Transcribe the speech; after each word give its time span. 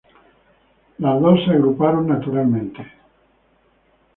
Las 0.97 1.21
dos 1.21 1.43
se 1.45 1.51
agruparon 1.51 2.07
naturalmente. 2.07 2.91